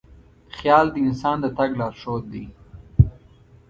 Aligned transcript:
خیال 0.57 0.85
د 0.91 0.95
انسان 1.07 1.37
د 1.41 1.45
تګ 1.57 1.69
لارښود 1.79 2.23
دی. 2.33 2.45